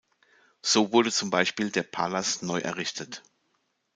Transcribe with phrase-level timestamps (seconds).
[0.63, 3.21] So wurde zum Beispiel der Palas neu errichtet.